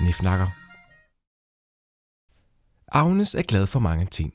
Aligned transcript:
Snifnakker. 0.00 0.46
Agnes 2.92 3.34
er 3.34 3.42
glad 3.42 3.66
for 3.66 3.80
mange 3.80 4.06
ting. 4.06 4.34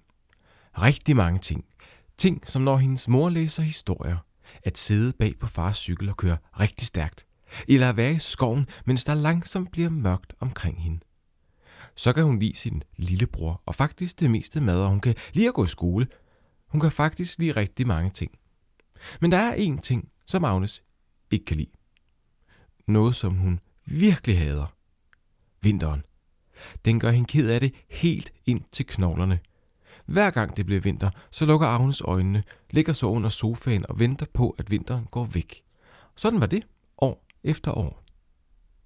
Rigtig 0.77 1.15
mange 1.15 1.39
ting. 1.39 1.65
Ting, 2.17 2.47
som 2.47 2.61
når 2.61 2.77
hendes 2.77 3.07
mor 3.07 3.29
læser 3.29 3.63
historier. 3.63 4.17
At 4.63 4.77
sidde 4.77 5.13
bag 5.19 5.39
på 5.39 5.47
fars 5.47 5.77
cykel 5.77 6.09
og 6.09 6.17
køre 6.17 6.37
rigtig 6.59 6.87
stærkt. 6.87 7.25
Eller 7.67 7.89
at 7.89 7.97
være 7.97 8.11
i 8.11 8.19
skoven, 8.19 8.67
mens 8.85 9.03
der 9.03 9.13
langsomt 9.13 9.71
bliver 9.71 9.89
mørkt 9.89 10.33
omkring 10.39 10.83
hende. 10.83 10.99
Så 11.95 12.13
kan 12.13 12.23
hun 12.23 12.39
lide 12.39 12.55
sin 12.55 12.83
lillebror, 12.97 13.61
og 13.65 13.75
faktisk 13.75 14.19
det 14.19 14.31
meste 14.31 14.61
mad, 14.61 14.81
og 14.81 14.89
hun 14.89 14.99
kan 14.99 15.15
lide 15.33 15.47
at 15.47 15.53
gå 15.53 15.63
i 15.63 15.67
skole. 15.67 16.07
Hun 16.67 16.81
kan 16.81 16.91
faktisk 16.91 17.39
lide 17.39 17.51
rigtig 17.51 17.87
mange 17.87 18.09
ting. 18.09 18.31
Men 19.21 19.31
der 19.31 19.37
er 19.37 19.55
én 19.55 19.81
ting, 19.81 20.09
som 20.25 20.43
Agnes 20.43 20.83
ikke 21.31 21.45
kan 21.45 21.57
lide. 21.57 21.71
Noget, 22.87 23.15
som 23.15 23.35
hun 23.35 23.59
virkelig 23.85 24.39
hader. 24.39 24.74
Vinteren. 25.65 26.03
Den 26.85 26.99
gør 26.99 27.11
hende 27.11 27.27
ked 27.27 27.49
af 27.49 27.59
det 27.59 27.73
helt 27.89 28.33
ind 28.45 28.61
til 28.71 28.85
knoglerne. 28.85 29.39
Hver 30.05 30.31
gang 30.31 30.57
det 30.57 30.65
bliver 30.65 30.81
vinter, 30.81 31.09
så 31.29 31.45
lukker 31.45 31.67
Agnes 31.67 32.01
øjnene, 32.01 32.43
ligger 32.69 32.93
så 32.93 33.07
under 33.07 33.29
sofaen 33.29 33.85
og 33.89 33.99
venter 33.99 34.25
på, 34.33 34.55
at 34.57 34.71
vinteren 34.71 35.05
går 35.11 35.25
væk. 35.25 35.63
Sådan 36.15 36.39
var 36.39 36.45
det 36.45 36.63
år 36.97 37.25
efter 37.43 37.77
år. 37.77 38.03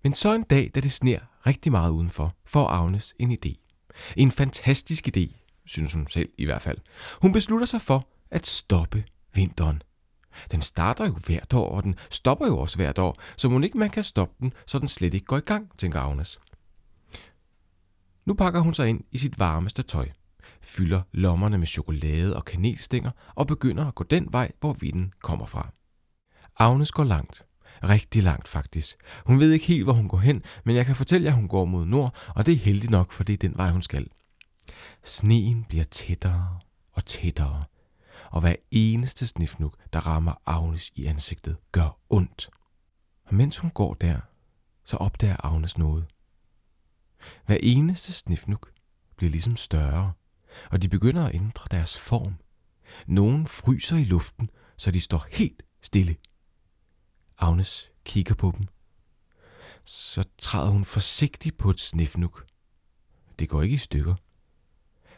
Men 0.04 0.14
så 0.14 0.36
en 0.36 0.44
dag, 0.44 0.72
da 0.76 0.80
det 0.80 0.92
sner 0.92 1.20
rigtig 1.48 1.72
meget 1.72 1.92
udenfor, 1.92 2.36
får 2.46 2.68
Agnes 2.68 3.14
en 3.20 3.32
idé. 3.32 3.54
En 4.18 4.32
fantastisk 4.32 5.18
idé, 5.18 5.36
synes 5.66 5.94
hun 5.94 6.08
selv 6.08 6.30
i 6.38 6.46
hvert 6.46 6.62
fald. 6.62 6.78
Hun 7.22 7.32
beslutter 7.32 7.66
sig 7.66 7.82
for 7.82 8.08
at 8.32 8.48
stoppe 8.48 9.04
vinteren. 9.34 9.82
Den 10.52 10.62
starter 10.62 11.06
jo 11.06 11.14
hvert 11.26 11.54
år, 11.54 11.70
og 11.70 11.84
den 11.84 11.96
stopper 12.10 12.48
jo 12.48 12.58
også 12.58 12.76
hvert 12.76 13.00
år, 13.00 13.22
så 13.38 13.50
må 13.50 13.60
ikke 13.60 13.78
man 13.78 13.90
kan 13.90 14.04
stoppe 14.04 14.36
den, 14.40 14.54
så 14.66 14.80
den 14.80 14.88
slet 14.88 15.14
ikke 15.14 15.26
går 15.26 15.38
i 15.38 15.42
gang, 15.46 15.78
tænker 15.78 16.00
Agnes. 16.00 16.40
Nu 18.30 18.34
pakker 18.34 18.60
hun 18.60 18.74
sig 18.74 18.90
ind 18.90 19.02
i 19.12 19.18
sit 19.18 19.40
varmeste 19.40 19.84
tøj, 19.84 20.10
fylder 20.62 21.02
lommerne 21.12 21.58
med 21.58 21.68
chokolade 21.68 22.36
og 22.36 22.46
kanelstænger 22.46 23.12
og 23.36 23.48
begynder 23.48 23.86
at 23.88 23.96
gå 23.96 24.04
den 24.04 24.28
vej, 24.32 24.52
hvor 24.60 24.74
vinden 24.74 25.14
kommer 25.22 25.46
fra. 25.46 25.74
Agnes 26.58 26.92
går 26.92 27.04
langt. 27.04 27.46
Rigtig 27.84 28.24
langt 28.24 28.48
faktisk. 28.48 28.98
Hun 29.26 29.40
ved 29.40 29.52
ikke 29.52 29.66
helt, 29.66 29.84
hvor 29.84 29.94
hun 29.94 30.08
går 30.08 30.18
hen, 30.18 30.44
men 30.66 30.76
jeg 30.76 30.86
kan 30.86 30.96
fortælle 30.96 31.26
jer, 31.26 31.32
at 31.32 31.36
hun 31.36 31.48
går 31.48 31.66
mod 31.66 31.86
nord, 31.86 32.16
og 32.36 32.46
det 32.46 32.54
er 32.54 32.58
heldigt 32.58 32.92
nok, 32.92 33.12
for 33.12 33.24
det 33.24 33.34
er 33.34 33.38
den 33.38 33.58
vej, 33.58 33.72
hun 33.72 33.82
skal. 33.82 34.08
Sneen 35.04 35.66
bliver 35.70 35.84
tættere 35.84 36.60
og 36.94 37.06
tættere, 37.06 37.64
og 38.32 38.42
hver 38.42 38.56
eneste 38.72 39.28
snifnuk, 39.28 39.76
der 39.94 40.00
rammer 40.00 40.42
Agnes 40.46 40.92
i 40.96 41.06
ansigtet, 41.06 41.58
gør 41.72 42.00
ondt. 42.10 42.50
Og 43.26 43.36
mens 43.36 43.58
hun 43.58 43.70
går 43.70 43.94
der, 43.94 44.20
så 44.86 44.98
opdager 44.98 45.46
Agnes 45.46 45.78
noget. 45.78 46.06
Hver 47.46 47.58
eneste 47.64 48.14
snifnuk 48.14 48.72
bliver 49.16 49.32
ligesom 49.32 49.56
større, 49.56 50.14
og 50.72 50.82
de 50.82 50.90
begynder 50.90 51.26
at 51.26 51.36
ændre 51.36 51.66
deres 51.72 51.98
form. 51.98 52.36
Nogen 53.08 53.48
fryser 53.48 53.98
i 53.98 54.04
luften, 54.04 54.50
så 54.78 54.92
de 54.92 55.00
står 55.00 55.26
helt 55.32 55.64
stille. 55.82 56.16
Agnes 57.38 57.90
kigger 58.06 58.36
på 58.36 58.54
dem. 58.58 58.68
Så 59.86 60.24
træder 60.38 60.70
hun 60.70 60.86
forsigtigt 60.86 61.58
på 61.58 61.70
et 61.70 61.80
snifnuk. 61.80 62.46
Det 63.40 63.50
går 63.50 63.62
ikke 63.62 63.74
i 63.74 63.78
stykker. 63.78 64.16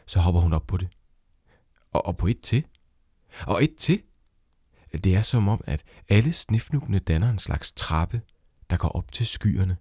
Så 0.06 0.20
hopper 0.20 0.40
hun 0.40 0.52
op 0.52 0.66
på 0.66 0.76
det. 0.76 0.88
Og, 1.90 2.06
og 2.06 2.16
på 2.16 2.26
et 2.26 2.40
til. 2.40 2.64
Og 3.46 3.64
et 3.64 3.76
til. 3.76 4.02
Det 4.92 5.14
er 5.14 5.22
som 5.22 5.48
om, 5.48 5.60
at 5.66 5.84
alle 6.08 6.32
snifnukkene 6.32 6.98
danner 6.98 7.30
en 7.30 7.38
slags 7.38 7.72
trappe, 7.72 8.22
der 8.70 8.76
går 8.76 8.88
op 8.88 9.12
til 9.12 9.26
skyerne. 9.26 9.76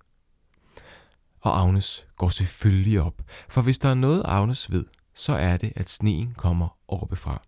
Og 1.42 1.60
Agnes 1.62 2.08
går 2.16 2.30
selvfølgelig 2.30 3.02
op, 3.02 3.22
for 3.50 3.62
hvis 3.62 3.80
der 3.80 3.90
er 3.90 3.94
noget 3.94 4.22
Agnes 4.26 4.72
ved, 4.72 4.86
så 5.14 5.34
er 5.34 5.58
det, 5.58 5.74
at 5.76 5.90
sneen 5.90 6.34
kommer 6.34 6.78
oppefra. 6.88 7.42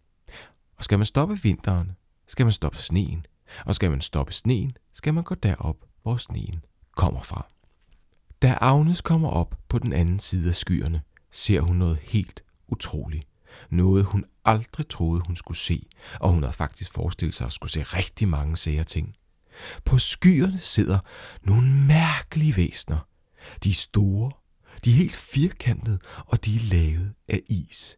Og 0.77 0.83
skal 0.83 0.99
man 0.99 1.05
stoppe 1.05 1.39
vinteren, 1.43 1.91
skal 2.27 2.45
man 2.45 2.53
stoppe 2.53 2.77
sneen. 2.77 3.25
Og 3.65 3.75
skal 3.75 3.91
man 3.91 4.01
stoppe 4.01 4.33
sneen, 4.33 4.71
skal 4.93 5.13
man 5.13 5.23
gå 5.23 5.35
derop, 5.35 5.77
hvor 6.03 6.17
sneen 6.17 6.63
kommer 6.95 7.21
fra. 7.21 7.47
Da 8.41 8.57
Agnes 8.61 9.01
kommer 9.01 9.29
op 9.29 9.55
på 9.69 9.79
den 9.79 9.93
anden 9.93 10.19
side 10.19 10.49
af 10.49 10.55
skyerne, 10.55 11.01
ser 11.31 11.61
hun 11.61 11.75
noget 11.75 11.97
helt 11.97 12.43
utroligt. 12.67 13.27
Noget 13.69 14.05
hun 14.05 14.25
aldrig 14.45 14.89
troede, 14.89 15.21
hun 15.27 15.35
skulle 15.35 15.57
se, 15.57 15.85
og 16.19 16.31
hun 16.31 16.43
havde 16.43 16.53
faktisk 16.53 16.91
forestillet 16.91 17.35
sig 17.35 17.45
at 17.45 17.51
skulle 17.51 17.71
se 17.71 17.83
rigtig 17.83 18.27
mange 18.27 18.57
sære 18.57 18.83
ting. 18.83 19.15
På 19.85 19.97
skyerne 19.97 20.57
sidder 20.57 20.99
nogle 21.41 21.67
mærkelige 21.67 22.57
væsner. 22.57 23.07
De 23.63 23.69
er 23.69 23.73
store, 23.73 24.31
de 24.85 24.91
er 24.91 24.95
helt 24.95 25.15
firkantede, 25.15 25.99
og 26.17 26.45
de 26.45 26.55
er 26.55 26.59
lavet 26.59 27.13
af 27.27 27.41
is. 27.49 27.97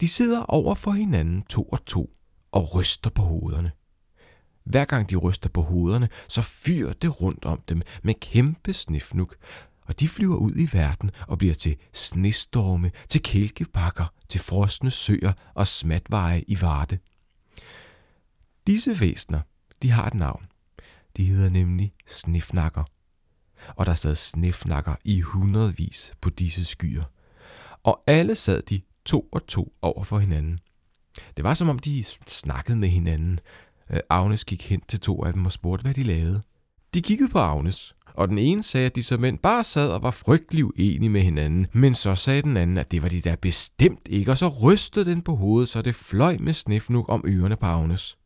De 0.00 0.08
sidder 0.08 0.42
over 0.42 0.74
for 0.74 0.92
hinanden 0.92 1.42
to 1.42 1.62
og 1.62 1.84
to 1.84 2.10
og 2.52 2.74
ryster 2.74 3.10
på 3.10 3.22
hovederne. 3.22 3.72
Hver 4.64 4.84
gang 4.84 5.10
de 5.10 5.16
ryster 5.16 5.48
på 5.48 5.62
hovederne, 5.62 6.08
så 6.28 6.42
fyrer 6.42 6.92
det 6.92 7.20
rundt 7.20 7.44
om 7.44 7.62
dem 7.68 7.82
med 8.02 8.14
kæmpe 8.14 8.72
snifnuk, 8.72 9.36
og 9.82 10.00
de 10.00 10.08
flyver 10.08 10.36
ud 10.36 10.52
i 10.56 10.68
verden 10.72 11.10
og 11.28 11.38
bliver 11.38 11.54
til 11.54 11.76
snestorme, 11.92 12.90
til 13.08 13.22
kælkebakker, 13.22 14.06
til 14.28 14.40
frosne 14.40 14.90
søer 14.90 15.32
og 15.54 15.66
smatveje 15.66 16.44
i 16.48 16.60
Varde. 16.60 16.98
Disse 18.66 19.00
væsner, 19.00 19.40
de 19.82 19.90
har 19.90 20.06
et 20.06 20.14
navn. 20.14 20.46
De 21.16 21.24
hedder 21.24 21.50
nemlig 21.50 21.92
snifnakker. 22.06 22.84
Og 23.68 23.86
der 23.86 23.94
sad 23.94 24.14
snefnakker 24.14 24.94
i 25.04 25.20
hundredvis 25.20 26.12
på 26.20 26.30
disse 26.30 26.64
skyer. 26.64 27.04
Og 27.84 28.02
alle 28.06 28.34
sad 28.34 28.62
de 28.62 28.80
to 29.04 29.28
og 29.32 29.46
to 29.46 29.72
over 29.82 30.02
for 30.02 30.18
hinanden. 30.18 30.58
Det 31.36 31.44
var 31.44 31.54
som 31.54 31.68
om 31.68 31.78
de 31.78 32.04
snakkede 32.26 32.78
med 32.78 32.88
hinanden, 32.88 33.40
øh, 33.90 34.00
Agnes 34.10 34.44
gik 34.44 34.68
hen 34.68 34.80
til 34.88 35.00
to 35.00 35.24
af 35.24 35.32
dem 35.32 35.46
og 35.46 35.52
spurgte, 35.52 35.82
hvad 35.82 35.94
de 35.94 36.02
lavede. 36.02 36.42
De 36.94 37.02
kiggede 37.02 37.28
på 37.28 37.38
Agnes, 37.38 37.94
og 38.14 38.28
den 38.28 38.38
ene 38.38 38.62
sagde, 38.62 38.86
at 38.86 38.96
de 38.96 39.02
som 39.02 39.20
mænd 39.20 39.38
bare 39.38 39.64
sad 39.64 39.90
og 39.90 40.02
var 40.02 40.10
frygtelig 40.10 40.64
uenige 40.64 41.10
med 41.10 41.20
hinanden, 41.20 41.66
men 41.72 41.94
så 41.94 42.14
sagde 42.14 42.42
den 42.42 42.56
anden, 42.56 42.78
at 42.78 42.90
det 42.90 43.02
var 43.02 43.08
de 43.08 43.20
der 43.20 43.36
bestemt 43.36 44.08
ikke, 44.08 44.30
og 44.30 44.38
så 44.38 44.48
rystede 44.48 45.10
den 45.10 45.22
på 45.22 45.34
hovedet, 45.34 45.68
så 45.68 45.82
det 45.82 45.94
fløj 45.94 46.36
med 46.40 46.52
snifnuk 46.52 47.08
om 47.08 47.24
ørerne 47.26 47.56
på 47.56 47.66
Agnes. 47.66 48.18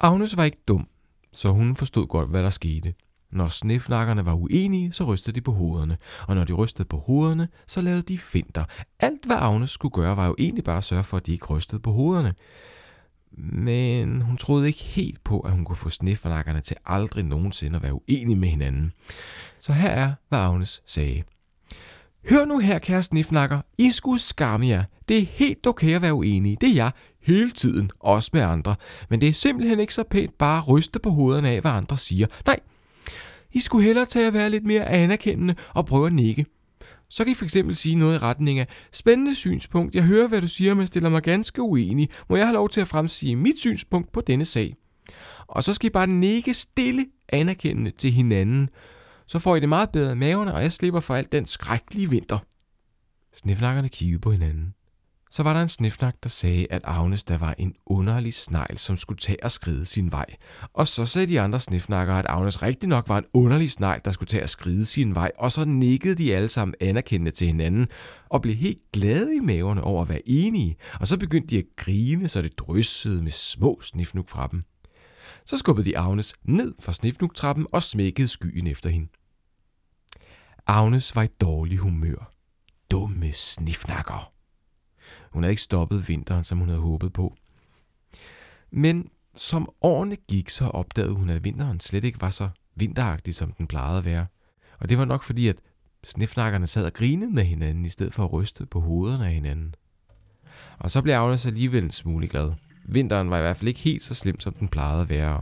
Agnes 0.00 0.36
var 0.36 0.44
ikke 0.44 0.62
dum, 0.68 0.88
så 1.32 1.48
hun 1.48 1.76
forstod 1.76 2.06
godt, 2.06 2.28
hvad 2.28 2.42
der 2.42 2.50
skete. 2.50 2.94
Når 3.32 3.48
snifnakkerne 3.48 4.26
var 4.26 4.34
uenige, 4.34 4.92
så 4.92 5.04
rystede 5.04 5.36
de 5.36 5.40
på 5.40 5.52
hovederne, 5.52 5.96
og 6.28 6.34
når 6.34 6.44
de 6.44 6.52
rystede 6.52 6.88
på 6.88 6.96
hovederne, 6.96 7.48
så 7.66 7.80
lavede 7.80 8.02
de 8.02 8.18
finter. 8.18 8.64
Alt, 9.00 9.26
hvad 9.26 9.36
Agnes 9.36 9.70
skulle 9.70 9.92
gøre, 9.92 10.16
var 10.16 10.26
jo 10.26 10.34
egentlig 10.38 10.64
bare 10.64 10.76
at 10.76 10.84
sørge 10.84 11.04
for, 11.04 11.16
at 11.16 11.26
de 11.26 11.32
ikke 11.32 11.46
rystede 11.46 11.80
på 11.80 11.92
hovederne 11.92 12.34
men 13.32 14.22
hun 14.22 14.36
troede 14.36 14.66
ikke 14.66 14.82
helt 14.82 15.24
på, 15.24 15.40
at 15.40 15.52
hun 15.52 15.64
kunne 15.64 15.76
få 15.76 15.88
snefnakkerne 15.88 16.60
til 16.60 16.76
aldrig 16.86 17.24
nogensinde 17.24 17.76
at 17.76 17.82
være 17.82 17.94
uenige 17.94 18.36
med 18.36 18.48
hinanden. 18.48 18.92
Så 19.60 19.72
her 19.72 19.88
er, 19.88 20.12
hvad 20.28 20.38
Agnes 20.38 20.82
sagde. 20.86 21.22
Hør 22.30 22.44
nu 22.44 22.58
her, 22.58 22.78
kære 22.78 23.02
snifnakker. 23.02 23.60
I 23.78 23.90
skulle 23.90 24.20
skamme 24.20 24.66
jer. 24.66 24.84
Det 25.08 25.18
er 25.18 25.26
helt 25.26 25.66
okay 25.66 25.94
at 25.94 26.02
være 26.02 26.14
uenige. 26.14 26.56
Det 26.60 26.68
er 26.68 26.74
jeg 26.74 26.90
hele 27.22 27.50
tiden, 27.50 27.90
også 28.00 28.30
med 28.32 28.42
andre. 28.42 28.76
Men 29.08 29.20
det 29.20 29.28
er 29.28 29.32
simpelthen 29.32 29.80
ikke 29.80 29.94
så 29.94 30.02
pænt 30.02 30.38
bare 30.38 30.58
at 30.58 30.68
ryste 30.68 30.98
på 30.98 31.10
hovederne 31.10 31.48
af, 31.48 31.60
hvad 31.60 31.70
andre 31.70 31.96
siger. 31.96 32.26
Nej, 32.46 32.60
i 33.52 33.60
skulle 33.60 33.84
hellere 33.84 34.06
tage 34.06 34.26
at 34.26 34.34
være 34.34 34.50
lidt 34.50 34.64
mere 34.64 34.86
anerkendende 34.86 35.54
og 35.74 35.86
prøve 35.86 36.06
at 36.06 36.12
nikke. 36.12 36.46
Så 37.08 37.24
kan 37.24 37.32
I 37.32 37.34
fx 37.34 37.56
sige 37.78 37.96
noget 37.96 38.14
i 38.14 38.18
retning 38.18 38.58
af, 38.58 38.66
spændende 38.92 39.34
synspunkt, 39.34 39.94
jeg 39.94 40.02
hører, 40.02 40.28
hvad 40.28 40.40
du 40.40 40.48
siger, 40.48 40.74
men 40.74 40.86
stiller 40.86 41.08
mig 41.08 41.22
ganske 41.22 41.62
uenig. 41.62 42.08
Må 42.28 42.36
jeg 42.36 42.46
have 42.46 42.54
lov 42.54 42.68
til 42.68 42.80
at 42.80 42.88
fremsige 42.88 43.36
mit 43.36 43.60
synspunkt 43.60 44.12
på 44.12 44.20
denne 44.20 44.44
sag? 44.44 44.74
Og 45.46 45.64
så 45.64 45.74
skal 45.74 45.86
I 45.86 45.90
bare 45.90 46.06
nikke 46.06 46.54
stille 46.54 47.06
anerkendende 47.28 47.90
til 47.90 48.10
hinanden. 48.10 48.68
Så 49.26 49.38
får 49.38 49.56
I 49.56 49.60
det 49.60 49.68
meget 49.68 49.90
bedre 49.90 50.12
i 50.12 50.16
maverne, 50.16 50.54
og 50.54 50.62
jeg 50.62 50.72
slipper 50.72 51.00
for 51.00 51.14
alt 51.14 51.32
den 51.32 51.46
skrækkelige 51.46 52.10
vinter. 52.10 52.38
Snifnakkerne 53.34 53.88
kiggede 53.88 54.20
på 54.20 54.30
hinanden. 54.30 54.74
Så 55.32 55.42
var 55.42 55.54
der 55.54 55.62
en 55.62 55.68
snifnak, 55.68 56.14
der 56.22 56.28
sagde, 56.28 56.66
at 56.70 56.82
Agnes 56.84 57.24
der 57.24 57.38
var 57.38 57.54
en 57.58 57.74
underlig 57.86 58.34
snegl, 58.34 58.78
som 58.78 58.96
skulle 58.96 59.18
tage 59.18 59.44
og 59.44 59.52
skride 59.52 59.84
sin 59.84 60.12
vej. 60.12 60.26
Og 60.74 60.88
så 60.88 61.06
sagde 61.06 61.28
de 61.28 61.40
andre 61.40 61.60
snifnakker, 61.60 62.14
at 62.14 62.26
Agnes 62.28 62.62
rigtig 62.62 62.88
nok 62.88 63.08
var 63.08 63.18
en 63.18 63.24
underlig 63.34 63.70
snegl, 63.70 64.00
der 64.04 64.10
skulle 64.10 64.28
tage 64.28 64.42
og 64.42 64.48
skride 64.48 64.84
sin 64.84 65.14
vej. 65.14 65.32
Og 65.38 65.52
så 65.52 65.64
nikkede 65.64 66.14
de 66.14 66.34
alle 66.36 66.48
sammen 66.48 66.74
anerkendende 66.80 67.30
til 67.30 67.46
hinanden 67.46 67.88
og 68.28 68.42
blev 68.42 68.54
helt 68.54 68.78
glade 68.92 69.36
i 69.36 69.40
maverne 69.40 69.84
over 69.84 70.02
at 70.02 70.08
være 70.08 70.28
enige. 70.28 70.76
Og 71.00 71.08
så 71.08 71.18
begyndte 71.18 71.48
de 71.48 71.58
at 71.58 71.66
grine, 71.76 72.28
så 72.28 72.42
det 72.42 72.58
dryssede 72.58 73.22
med 73.22 73.32
små 73.32 73.80
snifnuk 73.82 74.28
fra 74.28 74.46
dem. 74.46 74.64
Så 75.44 75.56
skubbede 75.56 75.90
de 75.90 75.98
Agnes 75.98 76.34
ned 76.44 76.74
fra 76.80 76.92
snifnuktrappen 76.92 77.66
og 77.72 77.82
smækkede 77.82 78.28
skyen 78.28 78.66
efter 78.66 78.90
hende. 78.90 79.08
Agnes 80.66 81.16
var 81.16 81.22
i 81.22 81.28
dårlig 81.40 81.78
humør. 81.78 82.32
Dumme 82.90 83.32
snifnakker. 83.32 84.39
Hun 85.30 85.42
havde 85.42 85.52
ikke 85.52 85.62
stoppet 85.62 86.08
vinteren, 86.08 86.44
som 86.44 86.58
hun 86.58 86.68
havde 86.68 86.80
håbet 86.80 87.12
på. 87.12 87.36
Men 88.70 89.10
som 89.34 89.68
årene 89.80 90.16
gik, 90.16 90.50
så 90.50 90.64
opdagede 90.64 91.12
hun, 91.12 91.30
at 91.30 91.44
vinteren 91.44 91.80
slet 91.80 92.04
ikke 92.04 92.20
var 92.20 92.30
så 92.30 92.48
vinteragtig, 92.74 93.34
som 93.34 93.52
den 93.52 93.66
plejede 93.66 93.98
at 93.98 94.04
være. 94.04 94.26
Og 94.78 94.88
det 94.88 94.98
var 94.98 95.04
nok 95.04 95.22
fordi, 95.22 95.48
at 95.48 95.56
snefnakkerne 96.04 96.66
sad 96.66 96.84
og 96.84 96.92
grinede 96.92 97.30
med 97.30 97.44
hinanden, 97.44 97.84
i 97.84 97.88
stedet 97.88 98.14
for 98.14 98.24
at 98.24 98.32
ryste 98.32 98.66
på 98.66 98.80
hovederne 98.80 99.26
af 99.26 99.32
hinanden. 99.32 99.74
Og 100.78 100.90
så 100.90 101.02
blev 101.02 101.14
Agnes 101.14 101.46
alligevel 101.46 101.84
en 101.84 101.90
smule 101.90 102.28
glad. 102.28 102.52
Vinteren 102.84 103.30
var 103.30 103.38
i 103.38 103.40
hvert 103.40 103.56
fald 103.56 103.68
ikke 103.68 103.80
helt 103.80 104.02
så 104.02 104.14
slem, 104.14 104.40
som 104.40 104.52
den 104.52 104.68
plejede 104.68 105.02
at 105.02 105.08
være. 105.08 105.40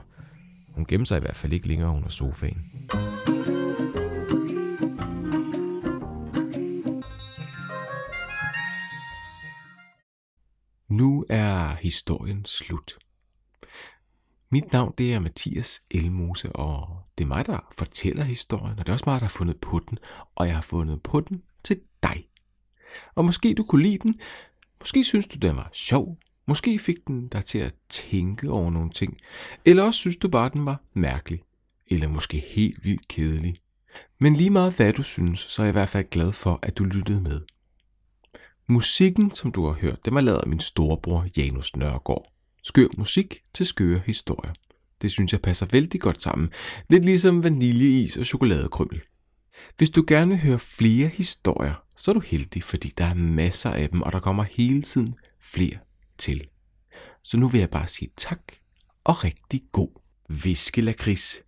Hun 0.69 0.87
gemte 0.87 1.07
sig 1.07 1.17
i 1.17 1.21
hvert 1.21 1.37
fald 1.37 1.53
ikke 1.53 1.69
længere 1.69 1.91
under 1.91 2.09
sofaen. 2.09 2.73
Nu 10.99 11.25
er 11.29 11.75
historien 11.75 12.45
slut. 12.45 12.99
Mit 14.51 14.73
navn 14.73 14.95
det 14.99 15.15
er 15.15 15.21
Mathias 15.21 15.83
Elmose, 15.91 16.53
og 16.53 17.03
det 17.19 17.25
er 17.25 17.29
mig, 17.29 17.47
der 17.47 17.73
fortæller 17.79 18.25
historien, 18.25 18.79
og 18.79 18.87
det 18.87 18.89
er 18.89 18.93
også 18.93 19.05
mig, 19.07 19.21
der 19.21 19.27
har 19.27 19.29
fundet 19.29 19.57
på 19.61 19.81
den, 19.91 19.99
og 20.35 20.47
jeg 20.47 20.55
har 20.55 20.63
fundet 20.63 21.03
på 21.03 21.21
den 21.21 21.43
til 21.65 21.81
dig. 22.03 22.29
Og 23.15 23.25
måske 23.25 23.55
du 23.55 23.63
kunne 23.63 23.83
lide 23.83 23.99
den, 23.99 24.21
måske 24.81 25.05
synes 25.05 25.27
du, 25.27 25.39
den 25.39 25.57
var 25.57 25.71
sjov, 25.73 26.19
måske 26.47 26.79
fik 26.79 27.07
den 27.07 27.29
dig 27.29 27.45
til 27.45 27.59
at 27.59 27.75
tænke 27.89 28.51
over 28.51 28.71
nogle 28.71 28.91
ting, 28.91 29.19
eller 29.65 29.83
også 29.83 29.99
synes 29.99 30.17
du 30.17 30.29
bare, 30.29 30.51
den 30.53 30.67
var 30.67 30.83
mærkelig, 30.95 31.43
eller 31.87 32.09
måske 32.09 32.39
helt 32.39 32.85
vildt 32.85 33.09
kedelig. 33.09 33.57
Men 34.19 34.35
lige 34.35 34.51
meget 34.51 34.77
hvad 34.77 34.93
du 34.93 35.03
synes, 35.03 35.41
så 35.41 35.63
er 35.63 35.67
jeg 35.67 35.71
i 35.71 35.79
hvert 35.79 35.89
fald 35.89 36.11
glad 36.11 36.33
for, 36.33 36.59
at 36.63 36.79
du 36.79 36.85
lyttede 36.85 37.21
med. 37.21 37.41
Musikken, 38.71 39.35
som 39.35 39.53
du 39.53 39.67
har 39.67 39.73
hørt, 39.73 40.05
den 40.05 40.15
var 40.15 40.21
lavet 40.21 40.39
af 40.39 40.49
min 40.49 40.61
storebror 40.61 41.27
Janus 41.37 41.77
Nørgaard. 41.77 42.33
Skør 42.63 42.89
musik 42.99 43.43
til 43.55 43.67
skøre 43.67 44.01
historier. 44.07 44.53
Det 45.03 45.11
synes 45.11 45.33
jeg 45.33 45.41
passer 45.41 45.67
vældig 45.67 46.01
godt 46.01 46.23
sammen. 46.23 46.51
Lidt 46.89 47.05
ligesom 47.05 47.45
vaniljeis 47.45 48.17
og 48.17 48.27
chokoladekrymmel. 48.27 49.01
Hvis 49.77 49.91
du 49.91 50.05
gerne 50.07 50.31
vil 50.31 50.41
høre 50.41 50.59
flere 50.59 51.09
historier, 51.09 51.75
så 51.97 52.11
er 52.11 52.13
du 52.13 52.21
heldig, 52.21 52.63
fordi 52.63 52.93
der 52.99 53.05
er 53.05 53.15
masser 53.15 53.71
af 53.71 53.89
dem, 53.89 54.03
og 54.03 54.13
der 54.13 54.21
kommer 54.21 54.43
hele 54.43 54.83
tiden 54.83 55.15
flere 55.41 55.79
til. 56.19 56.49
Så 57.23 57.37
nu 57.37 57.49
vil 57.49 57.59
jeg 57.59 57.71
bare 57.71 57.87
sige 57.87 58.11
tak 58.17 58.41
og 59.05 59.25
rigtig 59.25 59.63
god 59.73 59.91
viskelakris. 60.29 61.43